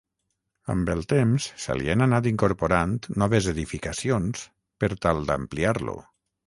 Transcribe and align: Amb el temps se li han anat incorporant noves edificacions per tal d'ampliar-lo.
Amb 0.73 0.87
el 0.93 1.03
temps 1.11 1.49
se 1.65 1.75
li 1.81 1.91
han 1.95 2.05
anat 2.07 2.31
incorporant 2.31 2.97
noves 3.25 3.53
edificacions 3.55 4.49
per 4.85 4.93
tal 5.07 5.25
d'ampliar-lo. 5.31 5.99